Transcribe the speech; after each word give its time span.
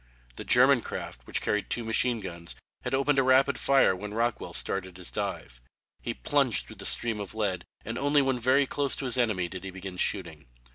The 0.35 0.43
German 0.43 0.81
craft, 0.81 1.27
which 1.27 1.41
carried 1.41 1.69
two 1.69 1.83
machine 1.83 2.21
guns, 2.21 2.55
had 2.81 2.95
opened 2.95 3.19
a 3.19 3.21
rapid 3.21 3.59
fire 3.59 3.95
when 3.95 4.15
Rockwell 4.15 4.53
started 4.55 4.97
his 4.97 5.11
dive. 5.11 5.61
He 6.01 6.15
plunged 6.15 6.65
through 6.65 6.77
the 6.77 6.87
stream 6.87 7.19
of 7.19 7.35
lead 7.35 7.65
and 7.85 7.99
only 7.99 8.23
when 8.23 8.39
very 8.39 8.65
close 8.65 8.95
to 8.95 9.05
his 9.05 9.19
enemy 9.19 9.47
did 9.47 9.63
he 9.63 9.69
begin 9.69 9.97
shooting. 9.97 10.47